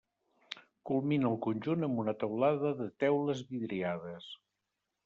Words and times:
Culmina 0.89 1.29
el 1.33 1.37
conjunt 1.47 1.89
amb 1.89 2.01
una 2.05 2.17
teulada 2.25 2.75
de 2.81 2.89
teules 3.05 3.47
vidriades. 3.53 4.37